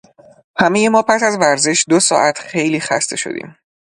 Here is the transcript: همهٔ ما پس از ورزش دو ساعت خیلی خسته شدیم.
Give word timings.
همهٔ 0.59 0.89
ما 0.89 1.01
پس 1.01 1.23
از 1.23 1.37
ورزش 1.37 1.85
دو 1.89 1.99
ساعت 1.99 2.37
خیلی 2.39 2.79
خسته 2.79 3.15
شدیم. 3.15 3.55